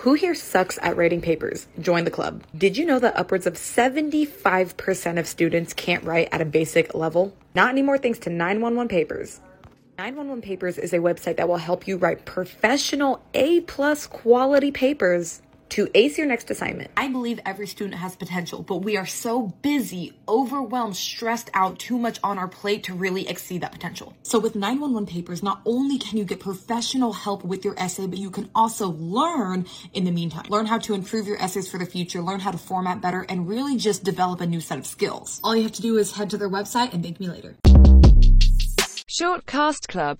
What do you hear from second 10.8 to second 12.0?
a website that will help you